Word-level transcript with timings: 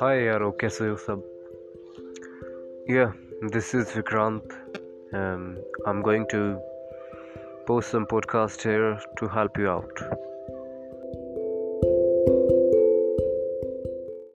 हाय 0.00 0.22
यारो 0.24 0.50
कैसे 0.50 0.88
हो 0.88 0.96
sub. 0.96 1.22
Yeah, 2.88 3.14
this 3.54 3.70
is 3.74 3.88
Vikrant. 3.94 4.52
Um, 5.20 5.56
I'm 5.86 6.02
going 6.02 6.26
to 6.34 6.42
post 7.66 7.90
some 7.90 8.06
podcast 8.06 8.62
here 8.62 9.00
to 9.18 9.28
help 9.28 9.58
you 9.58 9.68
out. 9.68 10.02